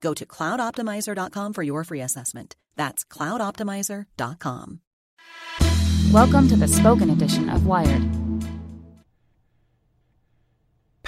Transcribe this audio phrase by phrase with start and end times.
[0.00, 2.56] Go to cloudoptimizer.com for your free assessment.
[2.76, 4.80] That's cloudoptimizer.com.
[6.12, 8.02] Welcome to the spoken edition of Wired.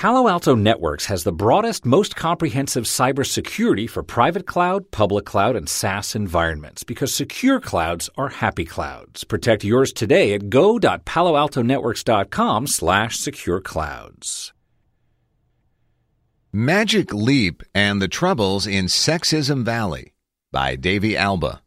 [0.02, 5.68] Palo Alto Networks has the broadest, most comprehensive cybersecurity for private cloud, public cloud, and
[5.68, 9.22] SaaS environments because secure clouds are happy clouds.
[9.22, 14.52] Protect yours today at go.paloaltonetworks.com slash secure clouds.
[16.54, 20.12] Magic Leap and the Troubles in Sexism Valley
[20.50, 21.62] by Davey Alba.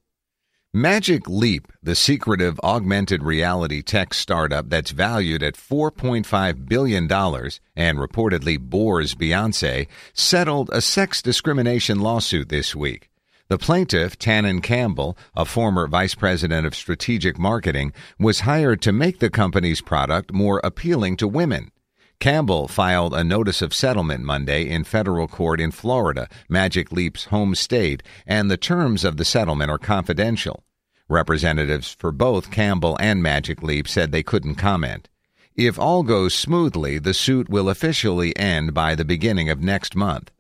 [0.72, 8.59] Magic Leap, the secretive augmented reality tech startup that's valued at $4.5 billion and reportedly
[8.59, 13.09] bores Beyonce, settled a sex discrimination lawsuit this week.
[13.47, 19.18] The plaintiff, Tannen Campbell, a former vice president of strategic marketing, was hired to make
[19.18, 21.72] the company's product more appealing to women.
[22.19, 27.55] Campbell filed a notice of settlement Monday in federal court in Florida, Magic Leap's home
[27.55, 30.63] state, and the terms of the settlement are confidential.
[31.07, 35.07] Representatives for both Campbell and Magic Leap said they couldn't comment.
[35.55, 40.31] If all goes smoothly, the suit will officially end by the beginning of next month.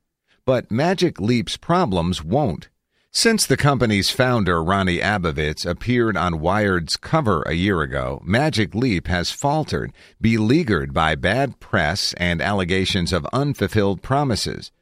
[0.45, 2.69] But Magic Leap's problems won't.
[3.17, 9.07] Since the company's founder, Rony Abovitz, appeared on Wired's cover a year ago, Magic Leap
[9.07, 14.73] has faltered, beleaguered by bad press and allegations of unfulfilled promises.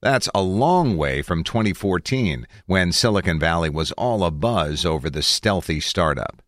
[0.00, 5.80] That's a long way from 2014, when Silicon Valley was all abuzz over the stealthy
[5.80, 6.42] startup.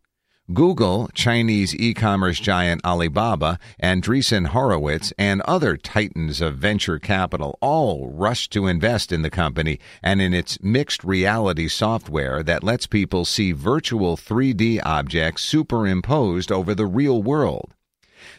[0.51, 8.09] Google, Chinese e commerce giant Alibaba, Andreessen Horowitz, and other titans of venture capital all
[8.09, 13.23] rushed to invest in the company and in its mixed reality software that lets people
[13.23, 17.73] see virtual 3D objects superimposed over the real world.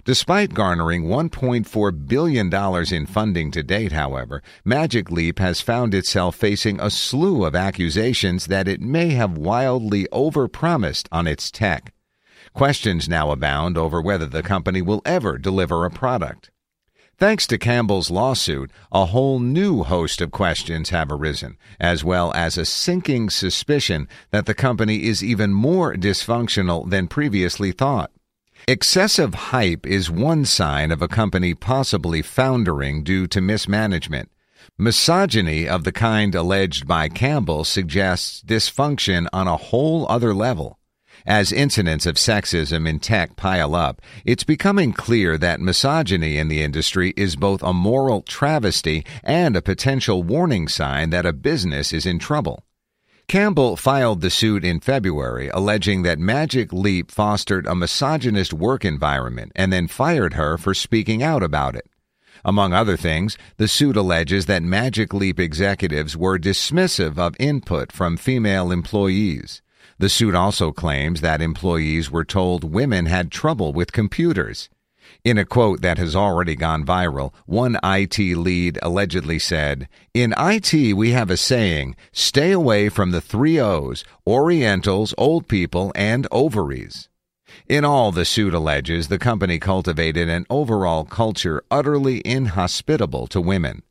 [0.04, 2.52] Despite garnering $1.4 billion
[2.92, 8.48] in funding to date, however, Magic Leap has found itself facing a slew of accusations
[8.48, 11.94] that it may have wildly overpromised on its tech.
[12.52, 16.50] Questions now abound over whether the company will ever deliver a product.
[17.16, 22.58] Thanks to Campbell's lawsuit, a whole new host of questions have arisen, as well as
[22.58, 28.10] a sinking suspicion that the company is even more dysfunctional than previously thought.
[28.66, 34.30] Excessive hype is one sign of a company possibly foundering due to mismanagement.
[34.78, 40.78] Misogyny of the kind alleged by Campbell suggests dysfunction on a whole other level.
[41.26, 46.62] As incidents of sexism in tech pile up, it's becoming clear that misogyny in the
[46.62, 52.06] industry is both a moral travesty and a potential warning sign that a business is
[52.06, 52.64] in trouble.
[53.26, 59.50] Campbell filed the suit in February, alleging that Magic Leap fostered a misogynist work environment
[59.56, 61.88] and then fired her for speaking out about it.
[62.44, 68.18] Among other things, the suit alleges that Magic Leap executives were dismissive of input from
[68.18, 69.62] female employees.
[69.98, 74.68] The suit also claims that employees were told women had trouble with computers.
[75.22, 80.94] In a quote that has already gone viral, one IT lead allegedly said, In IT,
[80.96, 87.08] we have a saying stay away from the three O's Orientals, old people, and ovaries.
[87.68, 93.82] In all, the suit alleges the company cultivated an overall culture utterly inhospitable to women.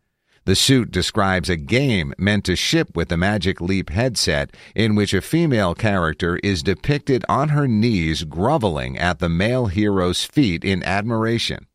[0.45, 5.13] The suit describes a game meant to ship with the Magic Leap headset in which
[5.13, 10.83] a female character is depicted on her knees groveling at the male hero's feet in
[10.83, 11.67] admiration.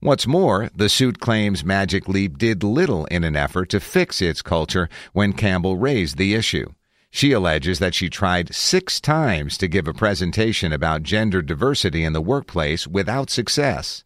[0.00, 4.42] What's more, the suit claims Magic Leap did little in an effort to fix its
[4.42, 6.74] culture when Campbell raised the issue.
[7.10, 12.12] She alleges that she tried six times to give a presentation about gender diversity in
[12.12, 14.04] the workplace without success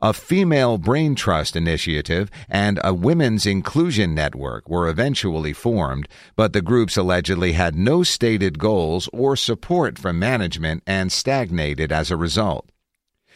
[0.00, 6.62] a female brain trust initiative, and a women's inclusion network were eventually formed, but the
[6.62, 12.70] groups allegedly had no stated goals or support from management and stagnated as a result.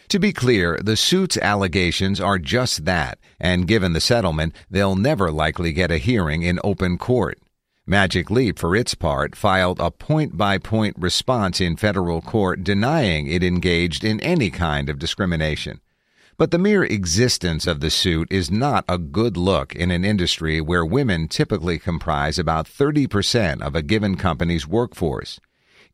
[0.09, 5.31] To be clear, the suit's allegations are just that, and given the settlement, they'll never
[5.31, 7.39] likely get a hearing in open court.
[7.87, 13.27] Magic Leap, for its part, filed a point by point response in federal court denying
[13.27, 15.81] it engaged in any kind of discrimination.
[16.39, 20.61] But the mere existence of the suit is not a good look in an industry
[20.61, 25.39] where women typically comprise about 30% of a given company's workforce.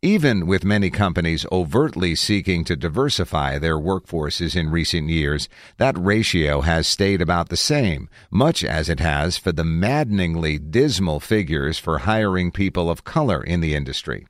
[0.01, 5.49] Even with many companies overtly seeking to diversify their workforces in recent years,
[5.79, 11.19] that ratio has stayed about the same, much as it has for the maddeningly dismal
[11.19, 14.25] figures for hiring people of color in the industry.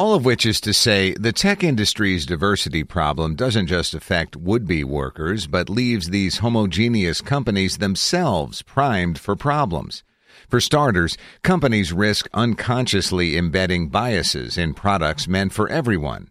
[0.00, 4.66] All of which is to say, the tech industry's diversity problem doesn't just affect would
[4.66, 10.02] be workers, but leaves these homogeneous companies themselves primed for problems.
[10.48, 16.30] For starters, companies risk unconsciously embedding biases in products meant for everyone.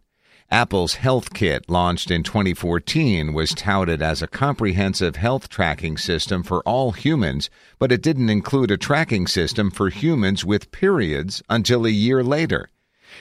[0.50, 6.64] Apple's Health Kit, launched in 2014, was touted as a comprehensive health tracking system for
[6.64, 11.92] all humans, but it didn't include a tracking system for humans with periods until a
[11.92, 12.72] year later.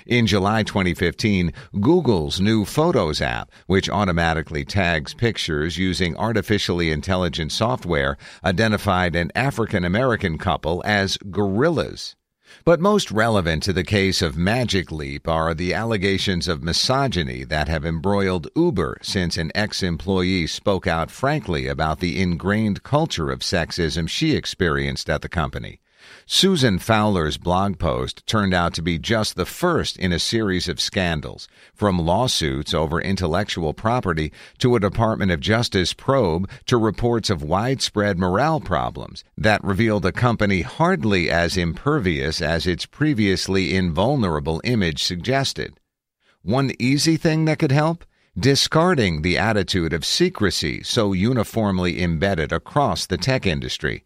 [0.06, 8.16] In July 2015, Google's new Photos app, which automatically tags pictures using artificially intelligent software,
[8.44, 12.16] identified an African American couple as gorillas.
[12.64, 17.68] But most relevant to the case of Magic Leap are the allegations of misogyny that
[17.68, 23.40] have embroiled Uber since an ex employee spoke out frankly about the ingrained culture of
[23.40, 25.80] sexism she experienced at the company.
[26.26, 30.80] Susan Fowler's blog post turned out to be just the first in a series of
[30.80, 37.42] scandals, from lawsuits over intellectual property to a Department of Justice probe to reports of
[37.42, 45.02] widespread morale problems that revealed a company hardly as impervious as its previously invulnerable image
[45.02, 45.78] suggested.
[46.42, 48.04] One easy thing that could help?
[48.38, 54.04] Discarding the attitude of secrecy so uniformly embedded across the tech industry.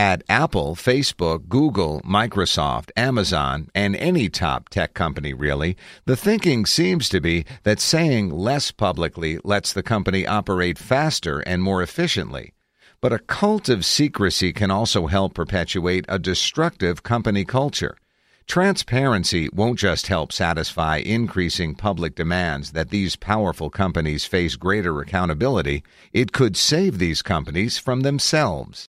[0.00, 5.76] At Apple, Facebook, Google, Microsoft, Amazon, and any top tech company, really,
[6.06, 11.62] the thinking seems to be that saying less publicly lets the company operate faster and
[11.62, 12.54] more efficiently.
[13.02, 17.98] But a cult of secrecy can also help perpetuate a destructive company culture.
[18.46, 25.82] Transparency won't just help satisfy increasing public demands that these powerful companies face greater accountability,
[26.14, 28.88] it could save these companies from themselves.